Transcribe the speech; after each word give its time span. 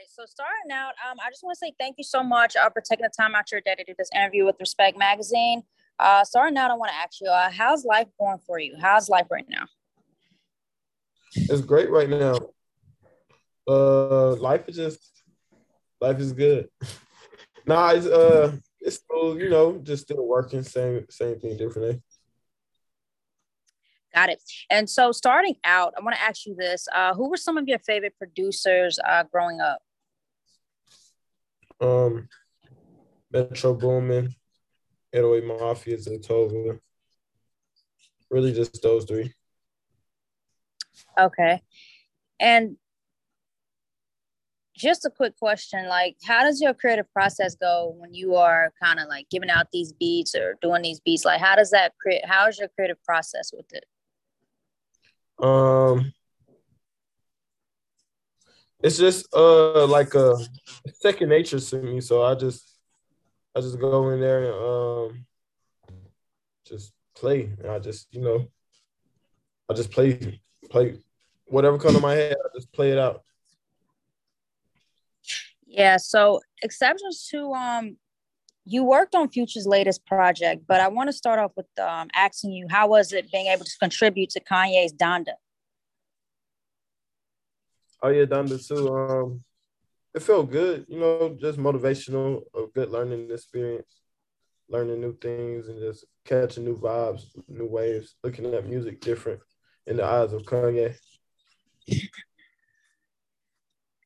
right. 0.00 0.08
So 0.10 0.24
starting 0.26 0.72
out, 0.72 0.94
um, 1.08 1.18
I 1.24 1.30
just 1.30 1.42
want 1.42 1.54
to 1.54 1.58
say 1.58 1.72
thank 1.78 1.96
you 1.98 2.04
so 2.04 2.22
much 2.22 2.56
uh, 2.56 2.70
for 2.70 2.80
taking 2.80 3.04
the 3.04 3.10
time 3.16 3.34
out 3.34 3.50
your 3.52 3.60
day 3.60 3.74
to 3.74 3.84
do 3.84 3.94
this 3.98 4.08
interview 4.14 4.44
with 4.44 4.56
Respect 4.58 4.98
Magazine. 4.98 5.62
Uh, 5.98 6.24
starting 6.24 6.56
out, 6.56 6.70
I 6.70 6.74
want 6.74 6.90
to 6.90 6.96
ask 6.96 7.20
you, 7.20 7.28
uh, 7.28 7.50
how's 7.50 7.84
life 7.84 8.08
going 8.18 8.38
for 8.46 8.58
you? 8.58 8.76
How's 8.80 9.08
life 9.08 9.26
right 9.30 9.44
now? 9.48 9.66
It's 11.34 11.60
great 11.60 11.90
right 11.90 12.08
now. 12.08 12.38
Uh, 13.68 14.34
life 14.36 14.68
is 14.68 14.76
just 14.76 15.22
life 16.00 16.18
is 16.18 16.32
good. 16.32 16.68
nah, 17.66 17.90
it's 17.90 18.06
uh, 18.06 18.56
it's 18.80 18.96
still 18.96 19.38
you 19.38 19.50
know 19.50 19.78
just 19.82 20.04
still 20.04 20.26
working, 20.26 20.62
same 20.62 21.04
same 21.10 21.38
thing, 21.38 21.56
differently. 21.56 22.02
Got 24.12 24.30
it. 24.30 24.42
And 24.70 24.90
so, 24.90 25.12
starting 25.12 25.54
out, 25.62 25.94
I 25.96 26.02
want 26.02 26.16
to 26.16 26.22
ask 26.22 26.46
you 26.46 26.56
this: 26.58 26.88
uh, 26.92 27.14
Who 27.14 27.30
were 27.30 27.36
some 27.36 27.56
of 27.56 27.68
your 27.68 27.78
favorite 27.78 28.16
producers 28.18 28.98
uh, 29.06 29.22
growing 29.30 29.60
up? 29.60 29.80
Um, 31.80 32.28
Metro 33.32 33.74
Boomin, 33.74 34.34
808 35.12 35.60
Mafia, 35.60 35.96
Zaytoven. 35.96 36.80
Really, 38.30 38.52
just 38.52 38.82
those 38.82 39.04
three. 39.04 39.32
Okay. 41.18 41.62
And 42.38 42.76
just 44.80 45.04
a 45.04 45.10
quick 45.10 45.36
question 45.38 45.86
like 45.88 46.16
how 46.24 46.42
does 46.42 46.60
your 46.60 46.72
creative 46.72 47.10
process 47.12 47.54
go 47.54 47.94
when 47.98 48.14
you 48.14 48.34
are 48.34 48.72
kind 48.82 48.98
of 48.98 49.08
like 49.08 49.28
giving 49.30 49.50
out 49.50 49.66
these 49.72 49.92
beats 49.92 50.34
or 50.34 50.56
doing 50.62 50.80
these 50.80 51.00
beats 51.00 51.24
like 51.24 51.38
how 51.38 51.54
does 51.54 51.70
that 51.70 51.92
create 52.00 52.24
how's 52.24 52.58
your 52.58 52.68
creative 52.68 53.02
process 53.04 53.52
with 53.54 53.66
it 53.72 53.84
um 55.44 56.10
it's 58.82 58.98
just 58.98 59.26
uh 59.34 59.86
like 59.86 60.14
a 60.14 60.36
second 60.92 61.28
nature 61.28 61.60
to 61.60 61.76
me 61.82 62.00
so 62.00 62.22
i 62.22 62.34
just 62.34 62.78
i 63.56 63.60
just 63.60 63.78
go 63.78 64.10
in 64.10 64.20
there 64.20 64.44
and 64.44 64.54
um 64.54 65.26
just 66.66 66.92
play 67.14 67.50
and 67.58 67.70
i 67.70 67.78
just 67.78 68.06
you 68.12 68.20
know 68.20 68.46
i 69.68 69.74
just 69.74 69.90
play 69.90 70.40
play 70.70 70.98
whatever 71.46 71.78
comes 71.78 71.96
to 71.96 72.00
my 72.00 72.14
head 72.14 72.36
i 72.44 72.48
just 72.56 72.72
play 72.72 72.90
it 72.90 72.98
out 72.98 73.22
yeah, 75.70 75.98
so 75.98 76.40
exceptions 76.62 77.28
to 77.30 77.52
um 77.54 77.96
you 78.66 78.84
worked 78.84 79.14
on 79.14 79.28
Future's 79.30 79.66
latest 79.66 80.04
project, 80.04 80.64
but 80.68 80.80
I 80.80 80.88
want 80.88 81.08
to 81.08 81.12
start 81.12 81.38
off 81.38 81.52
with 81.56 81.66
um, 81.80 82.08
asking 82.14 82.52
you 82.52 82.66
how 82.68 82.88
was 82.88 83.12
it 83.12 83.30
being 83.32 83.46
able 83.46 83.64
to 83.64 83.78
contribute 83.80 84.30
to 84.30 84.40
Kanye's 84.40 84.92
Donda? 84.92 85.34
Oh 88.02 88.08
yeah, 88.08 88.24
Donda 88.24 88.66
too. 88.66 88.94
Um, 88.94 89.40
it 90.14 90.22
felt 90.22 90.50
good, 90.50 90.86
you 90.88 90.98
know, 90.98 91.36
just 91.40 91.58
motivational, 91.58 92.42
a 92.54 92.66
good 92.74 92.90
learning 92.90 93.30
experience, 93.30 94.00
learning 94.68 95.00
new 95.00 95.16
things, 95.16 95.68
and 95.68 95.78
just 95.80 96.04
catching 96.24 96.64
new 96.64 96.76
vibes, 96.76 97.24
new 97.48 97.66
waves, 97.66 98.16
looking 98.24 98.52
at 98.54 98.66
music 98.66 99.00
different 99.00 99.40
in 99.86 99.96
the 99.96 100.04
eyes 100.04 100.32
of 100.32 100.42
Kanye. 100.42 100.96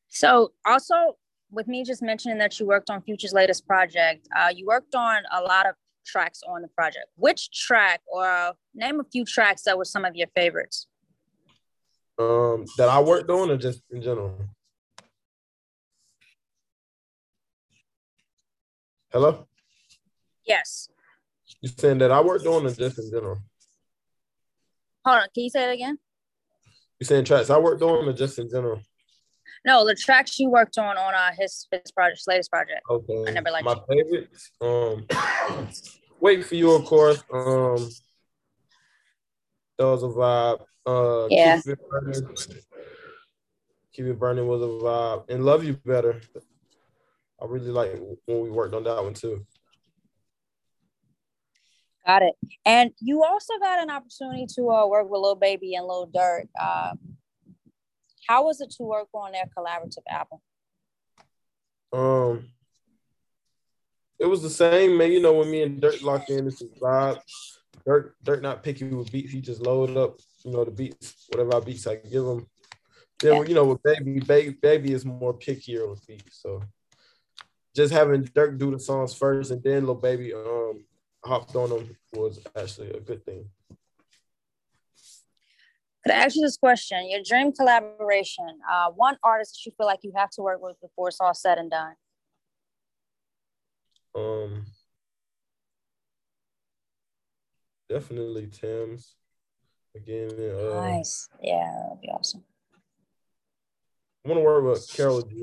So 0.09 0.53
also 0.65 1.17
with 1.51 1.67
me 1.67 1.83
just 1.83 2.01
mentioning 2.01 2.37
that 2.37 2.59
you 2.59 2.65
worked 2.65 2.89
on 2.89 3.01
Future's 3.01 3.33
latest 3.33 3.65
project, 3.65 4.27
uh, 4.35 4.51
you 4.53 4.65
worked 4.65 4.95
on 4.95 5.23
a 5.31 5.41
lot 5.41 5.67
of 5.67 5.75
tracks 6.05 6.41
on 6.47 6.61
the 6.61 6.67
project. 6.69 7.07
Which 7.15 7.49
track 7.51 8.01
or 8.07 8.25
uh, 8.25 8.53
name 8.73 8.99
a 8.99 9.03
few 9.03 9.25
tracks 9.25 9.63
that 9.63 9.77
were 9.77 9.85
some 9.85 10.05
of 10.05 10.15
your 10.15 10.27
favorites? 10.35 10.87
Um, 12.17 12.65
that 12.77 12.87
I 12.87 13.01
worked 13.01 13.29
on 13.29 13.51
or 13.51 13.57
just 13.57 13.81
in 13.91 14.01
general? 14.01 14.37
Hello? 19.11 19.47
Yes. 20.45 20.89
You 21.61 21.69
saying 21.77 21.97
that 21.99 22.11
I 22.11 22.21
worked 22.21 22.45
on 22.45 22.65
or 22.65 22.71
just 22.71 22.99
in 22.99 23.09
general? 23.11 23.39
Hold 25.05 25.17
on, 25.17 25.27
can 25.33 25.43
you 25.43 25.49
say 25.49 25.69
it 25.69 25.73
again? 25.73 25.97
You 26.99 27.05
saying 27.05 27.25
tracks 27.25 27.49
I 27.49 27.57
worked 27.57 27.81
on 27.81 28.07
or 28.07 28.13
just 28.13 28.39
in 28.39 28.49
general? 28.49 28.81
No, 29.65 29.85
the 29.85 29.95
tracks 29.95 30.39
you 30.39 30.49
worked 30.49 30.77
on 30.77 30.97
on 30.97 31.13
uh, 31.13 31.31
his 31.37 31.67
his 31.71 31.91
project, 31.91 32.21
latest 32.27 32.51
project. 32.51 32.81
Okay. 32.89 33.25
I 33.27 33.31
never 33.31 33.51
liked 33.51 33.65
my 33.65 33.75
you. 33.89 34.03
favorites. 34.03 34.51
Um, 34.61 35.07
wait 36.19 36.45
for 36.45 36.55
you, 36.55 36.71
of 36.71 36.85
course. 36.85 37.23
Um, 37.33 37.89
that 39.77 39.85
was 39.85 40.03
a 40.03 40.07
vibe. 40.07 40.61
Uh, 40.85 41.27
yeah. 41.29 41.57
Keep 41.57 41.73
it 41.73 41.89
burning. 41.89 42.35
Keep 43.93 44.05
it 44.05 44.19
burning 44.19 44.47
was 44.47 44.61
a 44.61 44.65
vibe, 44.65 45.29
and 45.29 45.45
love 45.45 45.63
you 45.63 45.73
better. 45.85 46.21
I 47.41 47.45
really 47.45 47.71
like 47.71 47.91
when 48.25 48.41
we 48.41 48.49
worked 48.49 48.73
on 48.73 48.83
that 48.83 49.03
one 49.03 49.13
too. 49.13 49.45
Got 52.05 52.21
it. 52.21 52.35
And 52.65 52.91
you 52.99 53.23
also 53.23 53.53
got 53.59 53.81
an 53.81 53.89
opportunity 53.89 54.45
to 54.55 54.69
uh, 54.69 54.87
work 54.87 55.09
with 55.09 55.21
Lil 55.21 55.35
Baby 55.35 55.73
and 55.73 55.87
Lil 55.87 56.07
Durk. 56.15 56.47
Uh, 56.59 56.93
how 58.27 58.45
was 58.45 58.61
it 58.61 58.71
to 58.77 58.83
work 58.83 59.07
on 59.13 59.31
their 59.31 59.45
collaborative 59.57 60.03
album? 60.09 60.39
Um, 61.91 62.49
it 64.19 64.25
was 64.25 64.43
the 64.43 64.49
same, 64.49 64.97
man. 64.97 65.11
You 65.11 65.21
know, 65.21 65.33
when 65.33 65.49
me 65.49 65.63
and 65.63 65.81
Durk 65.81 66.01
locked 66.03 66.29
in, 66.29 66.45
this 66.45 66.61
is 66.61 66.71
vibe. 66.79 67.19
Durk, 67.87 68.11
Durk 68.23 68.41
not 68.41 68.63
picky 68.63 68.85
with 68.85 69.11
beats. 69.11 69.31
He 69.31 69.41
just 69.41 69.61
load 69.61 69.95
up, 69.95 70.19
you 70.43 70.51
know, 70.51 70.63
the 70.63 70.71
beats, 70.71 71.25
whatever 71.29 71.55
I 71.55 71.59
beats 71.59 71.87
I 71.87 71.95
give 71.95 72.25
him. 72.25 72.47
Then, 73.19 73.35
yeah. 73.35 73.43
you 73.43 73.53
know, 73.53 73.65
with 73.65 73.83
Baby, 73.83 74.19
Baby, 74.19 74.57
Baby 74.61 74.93
is 74.93 75.05
more 75.05 75.33
pickier 75.33 75.89
with 75.89 76.05
beats. 76.05 76.41
So 76.41 76.63
just 77.75 77.93
having 77.93 78.23
Durk 78.23 78.57
do 78.57 78.71
the 78.71 78.79
songs 78.79 79.13
first 79.13 79.51
and 79.51 79.61
then 79.63 79.81
little 79.81 79.95
Baby 79.95 80.33
um 80.33 80.83
hopped 81.23 81.55
on 81.55 81.69
them 81.69 81.97
was 82.13 82.39
actually 82.55 82.91
a 82.91 82.99
good 82.99 83.25
thing. 83.25 83.49
Could 86.03 86.13
I 86.13 86.17
ask 86.17 86.35
you 86.35 86.43
this 86.43 86.57
question? 86.57 87.09
Your 87.09 87.21
dream 87.27 87.51
collaboration, 87.51 88.59
uh, 88.69 88.91
one 88.91 89.17
artist 89.23 89.55
that 89.55 89.65
you 89.65 89.73
feel 89.75 89.87
like 89.87 90.01
you 90.03 90.13
have 90.15 90.29
to 90.31 90.43
work 90.43 90.61
with 90.61 90.79
before 90.79 91.07
it's 91.07 91.19
all 91.19 91.33
said 91.33 91.57
and 91.57 91.71
done. 91.71 91.95
Um, 94.13 94.65
definitely 97.89 98.47
Tems 98.47 99.15
Again, 99.95 100.29
uh, 100.31 100.81
nice. 100.81 101.29
Yeah, 101.41 101.71
that'd 101.83 102.01
be 102.01 102.09
awesome. 102.09 102.43
I 104.25 104.29
want 104.29 104.39
to 104.39 104.43
work 104.43 104.63
with 104.65 104.91
Karol 104.93 105.21
G. 105.21 105.41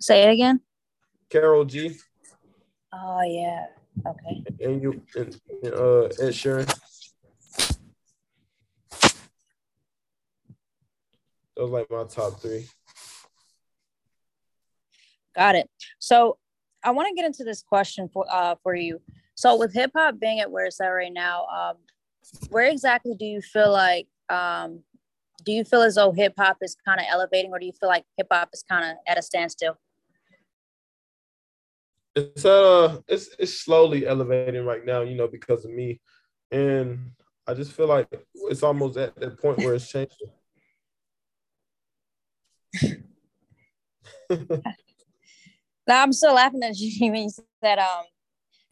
Say 0.00 0.22
it 0.22 0.30
again. 0.30 0.60
Karol 1.28 1.64
G. 1.64 1.96
Oh 2.92 3.22
yeah. 3.22 3.66
Okay. 4.06 4.44
And 4.60 4.80
you 4.80 5.02
and, 5.16 5.40
and 5.64 5.74
uh 5.74 6.04
Ed 6.20 6.32
Sheeran. 6.34 6.72
Those 11.56 11.70
like 11.70 11.90
my 11.90 12.04
top 12.04 12.40
three. 12.40 12.68
Got 15.34 15.56
it. 15.56 15.68
So 15.98 16.38
I 16.84 16.92
want 16.92 17.08
to 17.08 17.14
get 17.14 17.24
into 17.24 17.42
this 17.42 17.62
question 17.62 18.08
for 18.12 18.24
uh 18.30 18.54
for 18.62 18.74
you. 18.74 19.00
So 19.34 19.56
with 19.56 19.74
hip 19.74 19.92
hop 19.96 20.20
being 20.20 20.40
at 20.40 20.50
where 20.50 20.66
it's 20.66 20.80
at 20.80 20.88
right 20.88 21.12
now, 21.12 21.46
um, 21.46 21.76
where 22.50 22.66
exactly 22.66 23.14
do 23.18 23.24
you 23.24 23.40
feel 23.40 23.72
like 23.72 24.06
um 24.28 24.82
do 25.44 25.52
you 25.52 25.64
feel 25.64 25.82
as 25.82 25.96
though 25.96 26.12
hip 26.12 26.34
hop 26.38 26.58
is 26.62 26.76
kind 26.86 27.00
of 27.00 27.06
elevating, 27.10 27.50
or 27.52 27.58
do 27.58 27.66
you 27.66 27.72
feel 27.72 27.88
like 27.88 28.04
hip 28.16 28.28
hop 28.30 28.50
is 28.52 28.62
kind 28.68 28.84
of 28.84 28.96
at 29.06 29.18
a 29.18 29.22
standstill? 29.22 29.76
It's 32.14 32.44
uh, 32.44 33.00
it's 33.08 33.30
it's 33.38 33.58
slowly 33.58 34.06
elevating 34.06 34.64
right 34.64 34.84
now, 34.84 35.00
you 35.02 35.16
know, 35.16 35.26
because 35.28 35.64
of 35.64 35.72
me, 35.72 36.00
and 36.50 37.12
I 37.46 37.54
just 37.54 37.72
feel 37.72 37.88
like 37.88 38.08
it's 38.34 38.62
almost 38.62 38.96
at 38.98 39.16
that 39.16 39.40
point 39.40 39.58
where 39.58 39.74
it's 39.74 39.88
changing. 39.88 40.28
no, 44.30 44.60
I'm 45.88 46.12
still 46.12 46.34
laughing 46.34 46.62
at 46.62 46.78
you 46.78 47.10
when 47.10 47.22
you 47.22 47.30
said 47.62 47.78
um 47.78 48.04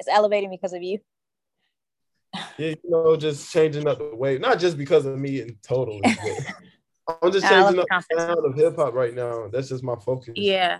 it's 0.00 0.08
elevating 0.08 0.50
because 0.50 0.73
of 0.73 0.82
you. 0.82 0.99
Yeah, 2.56 2.69
you 2.69 2.76
know, 2.85 3.17
just 3.17 3.52
changing 3.52 3.87
up 3.87 3.99
the 3.99 4.17
wave, 4.17 4.41
not 4.41 4.58
just 4.58 4.79
because 4.79 5.05
of 5.05 5.19
me 5.19 5.41
in 5.41 5.56
total. 5.62 6.00
I'm 7.23 7.32
just 7.32 7.47
changing 7.47 7.81
up 7.81 7.87
the 7.88 8.19
sound 8.19 8.47
of 8.47 8.55
hip 8.55 8.76
hop 8.76 8.94
right 8.94 9.14
now. 9.14 9.49
That's 9.49 9.69
just 9.69 9.85
my 9.85 9.97
focus. 9.97 10.35
Yeah. 10.37 10.79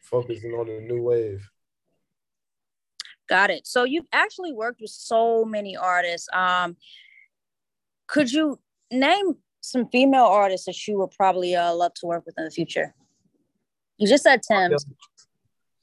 Focusing 0.00 0.52
on 0.52 0.66
the 0.66 0.80
new 0.80 1.02
wave. 1.02 1.46
Got 3.28 3.50
it. 3.50 3.66
So 3.66 3.84
you've 3.84 4.06
actually 4.12 4.52
worked 4.52 4.80
with 4.80 4.90
so 4.90 5.44
many 5.44 5.76
artists. 5.76 6.28
Um, 6.32 6.76
could 8.06 8.32
you 8.32 8.58
name 8.90 9.36
some 9.60 9.88
female 9.88 10.24
artists 10.24 10.66
that 10.66 10.86
you 10.86 10.98
would 10.98 11.10
probably 11.10 11.54
uh, 11.54 11.74
love 11.74 11.94
to 11.94 12.06
work 12.06 12.24
with 12.24 12.34
in 12.38 12.44
the 12.44 12.50
future? 12.50 12.94
You 13.98 14.08
just 14.08 14.22
said 14.22 14.42
Tems. 14.42 14.86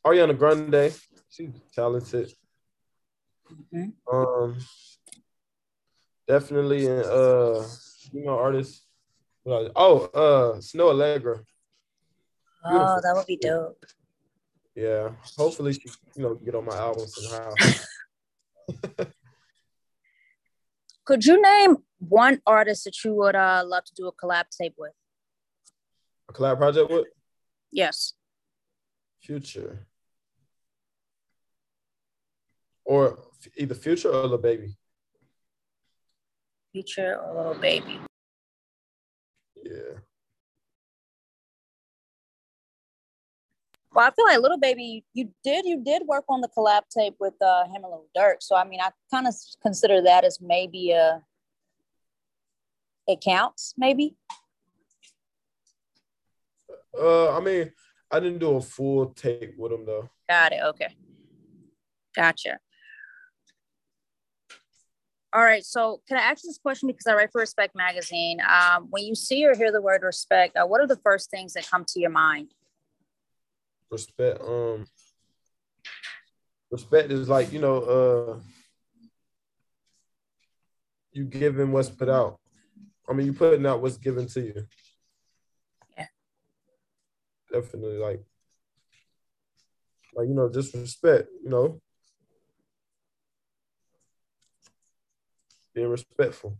Ariana 0.06 0.38
Grande, 0.38 0.94
she's 1.30 1.52
talented. 1.74 2.31
Mm-hmm. 3.51 4.16
Um, 4.16 4.57
definitely 6.28 6.88
an 6.88 7.00
uh 7.00 7.66
know, 8.13 8.38
artist. 8.38 8.84
Oh, 9.46 10.10
uh, 10.13 10.57
Snoh 10.60 10.94
Aalegra. 10.94 11.44
Oh, 12.66 13.00
that 13.01 13.13
would 13.16 13.25
be 13.25 13.38
dope. 13.38 13.84
Yeah, 14.75 15.12
hopefully 15.38 15.74
she, 15.74 15.90
you 16.16 16.24
know, 16.24 16.36
get 16.36 16.56
on 16.56 16.66
my 16.66 16.78
album 16.78 17.07
somehow. 17.07 17.54
Could 21.06 21.25
you 21.25 21.42
name 21.42 21.78
one 21.98 22.40
artist 22.45 22.84
that 22.84 23.04
you 23.04 23.16
would 23.16 23.36
uh, 23.36 23.63
love 23.66 23.84
to 23.86 23.94
do 23.95 24.07
a 24.07 24.13
collab 24.13 24.45
tape 24.50 24.75
with? 24.78 24.94
A 26.30 26.34
collab 26.34 26.57
project 26.57 26.92
with? 26.92 27.07
Yes. 27.72 28.13
Future. 29.19 29.88
Or 32.86 33.18
either 33.57 33.75
Future 33.75 34.09
or 34.09 34.27
Lil 34.27 34.38
Baby. 34.38 34.77
Future 36.71 37.18
or 37.18 37.44
Lil 37.44 37.59
Baby. 37.59 38.00
Yeah. 39.63 40.00
Well, 43.91 44.07
I 44.07 44.12
feel 44.12 44.25
like 44.25 44.39
Little 44.39 44.59
Baby, 44.59 45.03
you 45.13 45.30
did 45.44 45.65
you 45.65 45.83
did 45.83 46.03
work 46.06 46.25
on 46.30 46.41
the 46.41 46.50
collab 46.56 46.83
tape 46.95 47.15
with 47.19 47.33
uh, 47.41 47.65
him 47.65 47.83
and 47.83 47.86
Lil 47.86 48.06
Durk. 48.15 48.36
So 48.39 48.56
I 48.56 48.63
mean, 48.63 48.80
I 48.81 48.91
kind 49.12 49.27
of 49.27 49.33
consider 49.62 50.01
that 50.03 50.24
as 50.24 50.39
maybe 50.39 50.92
a 50.92 51.21
it 53.07 53.21
counts, 53.21 53.74
maybe. 53.77 54.15
Uh, 56.97 57.35
I 57.35 57.39
mean, 57.39 57.71
I 58.12 58.19
didn't 58.19 58.39
do 58.39 58.56
a 58.56 58.62
full 58.62 59.07
tape 59.07 59.56
with 59.57 59.71
him 59.71 59.85
though. 59.85 60.09
Got 60.30 60.53
it. 60.53 60.62
Okay. 60.63 60.95
Gotcha. 62.15 62.59
All 65.31 65.44
right. 65.44 65.64
So, 65.64 66.02
can 66.08 66.18
I 66.18 66.22
ask 66.22 66.44
this 66.44 66.58
question 66.58 66.88
because 66.88 67.06
I 67.06 67.14
write 67.14 67.31
for 67.31 67.40
Respect 67.40 67.76
Magazine? 67.76 68.40
Um, 68.42 68.88
when 68.90 69.04
you 69.04 69.14
see 69.14 69.46
or 69.46 69.56
hear 69.56 69.72
the 69.72 69.81
word 69.81 70.02
respect, 70.02 70.58
uh, 70.58 70.66
what 70.66 70.81
are 70.81 70.88
the 70.88 70.98
first 70.98 71.30
things 71.30 71.54
that 71.54 71.70
come 71.70 71.86
to 71.90 72.00
your 72.00 72.10
mind? 72.10 72.54
respect 73.92 74.42
um 74.42 74.86
respect 76.72 77.12
is 77.12 77.28
like 77.28 77.52
you 77.52 77.60
know 77.60 77.78
uh 77.80 78.40
you 81.12 81.26
giving 81.26 81.72
what's 81.72 81.90
put 81.90 82.10
out 82.10 82.40
i 83.10 83.14
mean 83.14 83.26
you 83.26 83.34
putting 83.34 83.66
out 83.66 83.81
what's 83.81 83.98
given 83.98 84.28
to 84.28 84.42
you 84.42 84.68
yeah 85.98 86.06
definitely 87.52 87.98
like 87.98 88.24
like 90.16 90.28
you 90.28 90.36
know 90.36 90.50
just 90.50 90.74
respect 90.76 91.28
you 91.44 91.50
know 91.50 91.81
being 95.80 95.90
respectful 95.90 96.58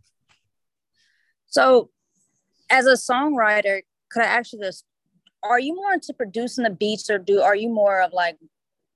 so 1.46 1.90
as 2.70 2.86
a 2.86 2.94
songwriter 2.94 3.80
could 4.10 4.22
i 4.22 4.26
ask 4.26 4.52
you 4.52 4.58
this 4.58 4.84
are 5.42 5.58
you 5.58 5.74
more 5.74 5.94
into 5.94 6.12
producing 6.12 6.64
the 6.64 6.70
beats 6.70 7.08
or 7.10 7.18
do 7.18 7.40
are 7.40 7.56
you 7.56 7.70
more 7.70 8.02
of 8.02 8.12
like 8.12 8.36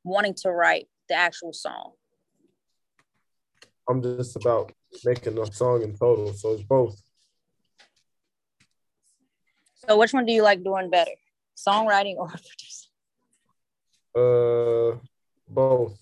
wanting 0.05 0.35
to 0.35 0.51
write 0.51 0.89
the 1.09 1.15
actual 1.15 1.53
song? 1.53 1.93
I'm 3.89 4.03
just 4.03 4.37
about 4.37 4.73
making 5.05 5.39
a 5.39 5.47
song 5.53 5.83
in 5.83 5.97
total, 5.97 6.33
so 6.33 6.53
it's 6.53 6.63
both. 6.63 7.01
So 9.87 9.99
which 9.99 10.15
one 10.15 10.25
do 10.25 10.33
you 10.33 10.43
like 10.43 10.65
doing 10.65 10.89
better? 10.91 11.11
Songwriting 11.57 12.17
or 12.17 12.29
producing? 12.29 12.91
Uh 14.17 14.99
both. 15.49 15.99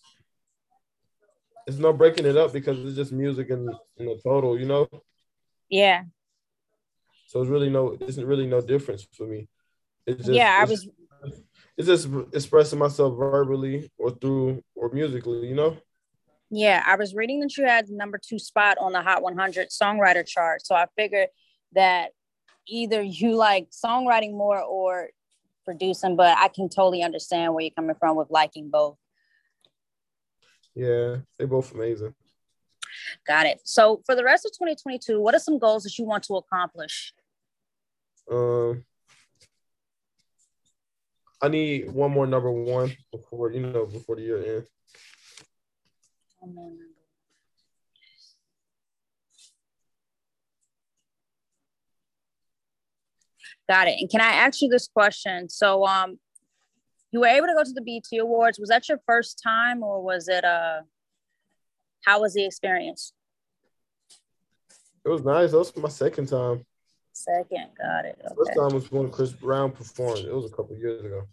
It's 1.66 1.78
no 1.78 1.92
breaking 1.92 2.26
it 2.26 2.36
up 2.36 2.52
because 2.52 2.78
it's 2.84 2.96
just 2.96 3.12
music 3.12 3.50
in, 3.50 3.68
in 3.96 4.06
the 4.06 4.20
total, 4.22 4.58
you 4.58 4.66
know? 4.66 4.88
Yeah. 5.68 6.04
So 7.26 7.40
it's 7.40 7.50
really 7.50 7.70
no 7.70 7.96
it's 7.98 8.18
really 8.18 8.46
no 8.46 8.60
difference 8.60 9.06
for 9.12 9.26
me. 9.26 9.48
It's 10.06 10.26
just, 10.26 10.32
yeah, 10.32 10.58
I 10.60 10.64
was. 10.64 10.88
It's 11.78 11.86
just 11.86 12.08
expressing 12.34 12.78
myself 12.78 13.16
verbally 13.16 13.90
or 13.96 14.10
through 14.10 14.62
or 14.74 14.90
musically, 14.90 15.48
you 15.48 15.54
know. 15.54 15.78
Yeah, 16.50 16.82
I 16.86 16.96
was 16.96 17.14
reading 17.14 17.40
that 17.40 17.56
you 17.56 17.64
had 17.64 17.88
number 17.88 18.20
two 18.22 18.38
spot 18.38 18.76
on 18.78 18.92
the 18.92 19.00
Hot 19.00 19.22
100 19.22 19.68
songwriter 19.70 20.26
chart, 20.26 20.66
so 20.66 20.74
I 20.74 20.86
figured 20.96 21.28
that 21.72 22.10
either 22.68 23.00
you 23.00 23.36
like 23.36 23.68
songwriting 23.70 24.32
more 24.32 24.60
or 24.60 25.08
producing, 25.64 26.16
but 26.16 26.36
I 26.36 26.48
can 26.48 26.68
totally 26.68 27.02
understand 27.02 27.54
where 27.54 27.62
you're 27.62 27.70
coming 27.70 27.96
from 27.98 28.16
with 28.16 28.30
liking 28.30 28.68
both. 28.68 28.98
Yeah, 30.74 31.16
they're 31.36 31.46
both 31.46 31.72
amazing. 31.74 32.14
Got 33.26 33.46
it. 33.46 33.60
So 33.64 34.02
for 34.06 34.14
the 34.14 34.24
rest 34.24 34.44
of 34.46 34.52
2022, 34.52 35.20
what 35.20 35.34
are 35.34 35.38
some 35.38 35.58
goals 35.58 35.84
that 35.84 35.98
you 35.98 36.04
want 36.04 36.24
to 36.24 36.36
accomplish? 36.36 37.12
Um, 38.30 38.84
I 41.40 41.48
need 41.48 41.90
one 41.90 42.12
more 42.12 42.26
number 42.26 42.50
one 42.50 42.96
before 43.10 43.50
you 43.50 43.60
know 43.60 43.86
before 43.86 44.16
the 44.16 44.22
year 44.22 44.56
ends. 44.56 44.68
Got 53.68 53.88
it. 53.88 53.96
And 54.00 54.10
can 54.10 54.20
I 54.20 54.32
ask 54.32 54.60
you 54.60 54.68
this 54.68 54.88
question? 54.88 55.48
So, 55.48 55.86
um, 55.86 56.18
you 57.12 57.20
were 57.20 57.26
able 57.26 57.46
to 57.46 57.54
go 57.54 57.62
to 57.62 57.72
the 57.72 57.82
BT 57.82 58.18
Awards. 58.18 58.58
Was 58.58 58.70
that 58.70 58.88
your 58.88 58.98
first 59.06 59.40
time, 59.42 59.82
or 59.82 60.02
was 60.02 60.28
it 60.28 60.44
uh, 60.44 60.80
how 62.04 62.22
was 62.22 62.34
the 62.34 62.44
experience? 62.44 63.12
It 65.04 65.08
was 65.08 65.22
nice. 65.22 65.50
That 65.50 65.58
was 65.58 65.76
my 65.76 65.88
second 65.88 66.26
time. 66.26 66.64
Second, 67.12 67.68
got 67.78 68.06
it. 68.06 68.18
Okay. 68.24 68.34
First 68.36 68.58
time 68.58 68.74
was 68.74 68.90
when 68.90 69.10
Chris 69.10 69.32
Brown 69.32 69.72
performed. 69.72 70.24
It 70.24 70.34
was 70.34 70.46
a 70.46 70.54
couple 70.54 70.76
years 70.76 71.04
ago. 71.04 71.24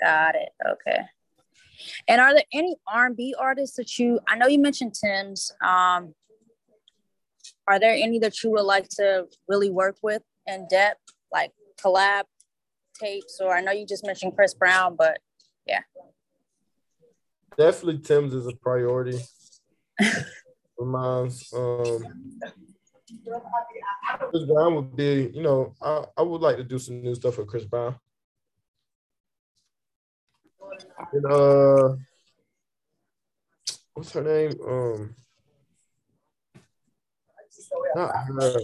Got 0.00 0.34
it. 0.34 0.50
Okay. 0.68 0.98
And 2.06 2.20
are 2.20 2.34
there 2.34 2.44
any 2.52 2.76
R&B 2.92 3.34
artists 3.38 3.76
that 3.76 3.98
you? 3.98 4.20
I 4.28 4.36
know 4.36 4.46
you 4.46 4.58
mentioned 4.58 4.94
Tems. 4.94 5.50
Um, 5.62 6.14
are 7.66 7.80
there 7.80 7.94
any 7.94 8.18
that 8.18 8.42
you 8.42 8.50
would 8.50 8.62
like 8.62 8.88
to 8.96 9.26
really 9.48 9.70
work 9.70 9.96
with 10.02 10.22
in 10.46 10.66
depth, 10.68 11.00
like 11.32 11.52
collab 11.82 12.24
tapes? 12.98 13.40
Or 13.40 13.54
I 13.54 13.60
know 13.60 13.72
you 13.72 13.86
just 13.86 14.06
mentioned 14.06 14.34
Chris 14.34 14.54
Brown, 14.54 14.96
but 14.96 15.18
yeah. 15.66 15.80
Definitely, 17.56 17.98
Tems 17.98 18.34
is 18.34 18.46
a 18.46 18.56
priority. 18.56 19.18
for 20.76 20.86
mine. 20.86 21.30
Um, 21.54 22.04
Chris 24.30 24.44
Brown 24.44 24.74
would 24.74 24.96
be, 24.96 25.30
you 25.32 25.42
know, 25.42 25.74
I, 25.80 26.04
I 26.16 26.22
would 26.22 26.40
like 26.40 26.56
to 26.56 26.64
do 26.64 26.78
some 26.78 27.02
new 27.02 27.14
stuff 27.14 27.38
with 27.38 27.48
Chris 27.48 27.64
Brown. 27.64 27.96
And 31.12 31.26
uh 31.26 31.94
what's 33.94 34.12
her 34.12 34.22
name? 34.22 34.52
Um 34.66 35.14
not 37.94 38.12
her. 38.26 38.58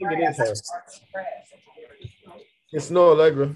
it 0.00 0.30
is 0.30 0.38
her. 0.38 0.54
It's 2.72 2.90
Snoh 2.90 3.14
Aalegra. 3.14 3.54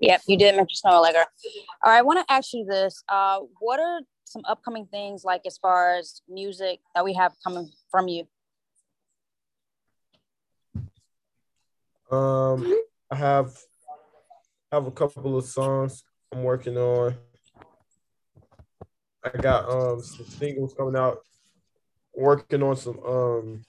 Yep, 0.00 0.22
you 0.28 0.38
did 0.38 0.54
mention 0.54 0.76
Snoh 0.84 1.02
Aalegra. 1.02 1.24
All 1.82 1.90
right, 1.90 1.98
I 1.98 2.02
want 2.02 2.20
to 2.20 2.32
ask 2.32 2.52
you 2.52 2.64
this. 2.64 3.02
Uh, 3.08 3.40
what 3.58 3.80
are 3.80 4.00
some 4.24 4.42
upcoming 4.44 4.86
things 4.86 5.24
like 5.24 5.42
as 5.46 5.58
far 5.58 5.96
as 5.96 6.22
music 6.28 6.78
that 6.94 7.04
we 7.04 7.12
have 7.14 7.32
coming 7.42 7.68
from 7.90 8.06
you? 8.06 8.28
Um, 12.16 12.72
I 13.10 13.16
have 13.16 13.56
have 14.70 14.86
a 14.86 14.92
couple 14.92 15.36
of 15.36 15.44
songs 15.44 16.04
I'm 16.32 16.44
working 16.44 16.76
on. 16.76 17.16
I 19.24 19.30
got 19.40 19.68
um 19.68 20.00
some 20.00 20.26
singles 20.26 20.72
coming 20.72 20.94
out, 20.94 21.18
working 22.14 22.62
on 22.62 22.76
some 22.76 23.00
um 23.00 23.64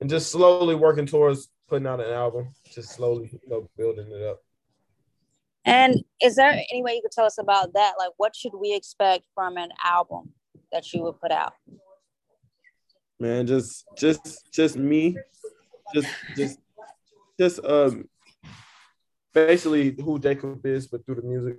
and 0.00 0.08
just 0.08 0.30
slowly 0.30 0.76
working 0.76 1.06
towards 1.06 1.48
putting 1.68 1.86
out 1.86 2.00
an 2.00 2.10
album, 2.10 2.52
just 2.72 2.90
slowly, 2.90 3.30
you 3.32 3.48
know, 3.48 3.68
building 3.76 4.06
it 4.10 4.22
up. 4.22 4.40
And 5.64 6.04
is 6.22 6.36
there 6.36 6.50
any 6.50 6.82
way 6.82 6.94
you 6.94 7.02
could 7.02 7.10
tell 7.10 7.24
us 7.24 7.38
about 7.38 7.72
that? 7.74 7.94
Like, 7.98 8.10
what 8.16 8.36
should 8.36 8.52
we 8.54 8.74
expect 8.74 9.24
from 9.34 9.56
an 9.56 9.70
album 9.82 10.32
that 10.72 10.92
you 10.92 11.02
would 11.02 11.20
put 11.20 11.32
out? 11.32 11.54
Man, 13.18 13.46
just, 13.46 13.84
just, 13.96 14.52
just 14.52 14.76
me, 14.76 15.16
just, 15.94 16.08
just, 16.36 16.58
just 17.38 17.64
um, 17.64 18.08
basically 19.32 19.96
who 19.98 20.18
Jacob 20.18 20.64
is, 20.66 20.86
but 20.86 21.04
through 21.06 21.16
the 21.16 21.22
music. 21.22 21.56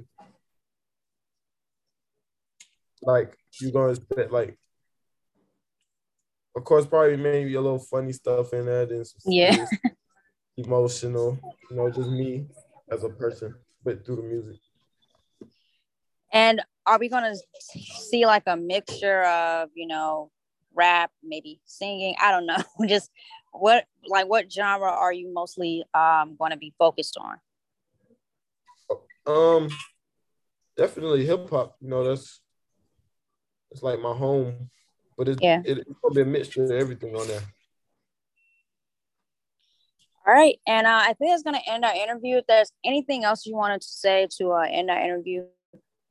Like, 3.01 3.35
you're 3.59 3.71
gonna 3.71 3.91
expect 3.91 4.31
like 4.31 4.57
of 6.55 6.63
course, 6.63 6.85
probably 6.85 7.17
maybe 7.17 7.53
a 7.55 7.61
little 7.61 7.79
funny 7.79 8.13
stuff 8.13 8.53
in 8.53 8.65
there, 8.65 8.83
and 8.83 9.05
some 9.05 9.19
yeah. 9.25 9.65
Emotional, 10.57 11.37
you 11.69 11.75
know, 11.75 11.89
just 11.89 12.09
me 12.09 12.47
as 12.89 13.03
a 13.03 13.09
person 13.09 13.55
but 13.83 14.05
through 14.05 14.17
the 14.17 14.23
music. 14.23 14.59
And 16.33 16.61
are 16.85 16.99
we 16.99 17.07
gonna 17.07 17.35
see 17.61 18.25
like 18.25 18.43
a 18.47 18.57
mixture 18.57 19.23
of 19.23 19.69
you 19.73 19.87
know 19.87 20.31
rap, 20.73 21.11
maybe 21.23 21.61
singing? 21.65 22.15
I 22.19 22.31
don't 22.31 22.45
know. 22.45 22.57
Just 22.87 23.09
what 23.51 23.85
like 24.07 24.27
what 24.27 24.51
genre 24.51 24.89
are 24.89 25.13
you 25.13 25.33
mostly 25.33 25.85
um 25.93 26.35
going 26.37 26.51
to 26.51 26.57
be 26.57 26.73
focused 26.77 27.17
on? 27.17 27.37
Um, 29.27 29.69
definitely 30.77 31.25
hip 31.25 31.49
hop. 31.49 31.75
You 31.79 31.89
know, 31.89 32.03
that's 32.03 32.41
it's 33.71 33.81
like 33.81 33.99
my 33.99 34.13
home, 34.13 34.69
but 35.17 35.29
it's 35.29 35.41
yeah. 35.41 35.61
it, 35.63 35.79
it's 35.79 35.99
gonna 36.03 36.15
be 36.15 36.21
a 36.21 36.25
mixture 36.25 36.65
of 36.65 36.71
everything 36.71 37.15
on 37.15 37.27
there. 37.27 37.41
All 40.27 40.33
right, 40.33 40.57
and 40.65 40.87
uh, 40.87 41.01
I 41.03 41.13
think 41.13 41.31
that's 41.31 41.43
gonna 41.43 41.61
end 41.67 41.85
our 41.85 41.93
interview. 41.93 42.37
If 42.37 42.47
there's 42.47 42.71
anything 42.83 43.23
else 43.23 43.45
you 43.45 43.55
wanted 43.55 43.81
to 43.81 43.87
say 43.87 44.27
to 44.37 44.53
uh, 44.53 44.65
end 44.67 44.89
our 44.89 44.99
interview, 44.99 45.43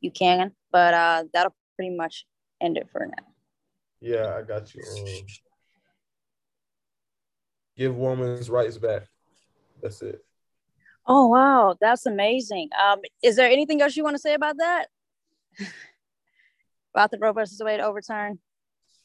you 0.00 0.12
can. 0.12 0.52
But 0.70 0.94
uh, 0.94 1.24
that'll 1.32 1.54
pretty 1.76 1.96
much 1.96 2.24
end 2.60 2.76
it 2.76 2.88
for 2.92 3.06
now. 3.06 3.24
Yeah, 4.00 4.36
I 4.36 4.42
got 4.42 4.72
you. 4.72 4.82
Um, 4.82 5.26
give 7.76 7.96
women's 7.96 8.48
rights 8.48 8.78
back. 8.78 9.02
That's 9.82 10.00
it. 10.02 10.24
Oh 11.06 11.26
wow, 11.26 11.74
that's 11.80 12.06
amazing. 12.06 12.68
Um, 12.80 13.00
is 13.22 13.34
there 13.34 13.50
anything 13.50 13.82
else 13.82 13.96
you 13.96 14.04
want 14.04 14.14
to 14.14 14.22
say 14.22 14.34
about 14.34 14.58
that? 14.58 14.86
about 16.94 17.10
the 17.10 17.18
Roe 17.18 17.32
versus 17.32 17.60
Wade 17.62 17.80
overturn? 17.80 18.38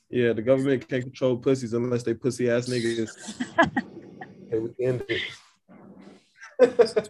Yeah, 0.10 0.34
the 0.34 0.42
government 0.44 0.88
can't 0.88 1.04
control 1.04 1.38
pussies 1.38 1.74
unless 1.74 2.04
they 2.04 2.14
pussy 2.14 2.50
ass 2.50 2.68
niggas. 2.68 3.10
okay, 4.52 4.60
we 4.60 4.86
end 4.86 5.04
it. 5.08 5.22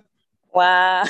wow. 0.53 1.03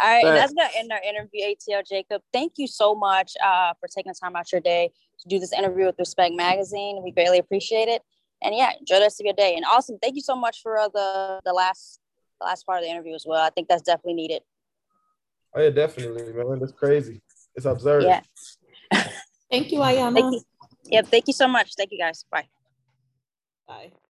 All 0.00 0.08
right, 0.08 0.24
that's 0.24 0.52
gonna 0.52 0.70
end 0.74 0.90
our 0.90 1.00
interview, 1.02 1.44
ATL 1.44 1.86
Jacob. 1.86 2.22
Thank 2.32 2.54
you 2.56 2.66
so 2.66 2.94
much 2.94 3.34
uh, 3.44 3.74
for 3.78 3.88
taking 3.88 4.10
the 4.10 4.18
time 4.20 4.34
out 4.34 4.50
your 4.50 4.60
day 4.60 4.90
to 5.20 5.28
do 5.28 5.38
this 5.38 5.52
interview 5.52 5.86
with 5.86 5.96
Respect 5.98 6.34
Magazine. 6.34 7.00
We 7.04 7.12
greatly 7.12 7.38
appreciate 7.38 7.88
it. 7.88 8.02
And 8.42 8.54
yeah, 8.56 8.72
enjoy 8.80 8.96
the 8.96 9.02
rest 9.02 9.20
of 9.20 9.26
your 9.26 9.34
day. 9.34 9.54
And 9.54 9.64
awesome, 9.64 9.98
thank 10.02 10.16
you 10.16 10.22
so 10.22 10.34
much 10.34 10.60
for 10.62 10.76
uh, 10.76 10.88
the 10.88 11.40
the 11.44 11.52
last 11.52 12.00
the 12.40 12.46
last 12.46 12.66
part 12.66 12.78
of 12.78 12.84
the 12.84 12.90
interview 12.90 13.14
as 13.14 13.24
well. 13.26 13.42
I 13.42 13.50
think 13.50 13.68
that's 13.68 13.82
definitely 13.82 14.14
needed. 14.14 14.42
Oh 15.54 15.60
yeah, 15.60 15.70
definitely, 15.70 16.32
man. 16.32 16.58
That's 16.58 16.72
crazy. 16.72 17.20
It's 17.54 17.66
absurd. 17.66 18.04
Yeah. 18.04 18.22
thank 19.50 19.70
you, 19.70 19.78
Ayana. 19.80 20.14
Thank 20.14 20.34
you. 20.34 20.42
Yep. 20.90 21.06
Thank 21.08 21.26
you 21.28 21.34
so 21.34 21.46
much. 21.46 21.74
Thank 21.76 21.92
you, 21.92 21.98
guys. 21.98 22.24
Bye. 22.30 22.48
Bye. 23.68 23.92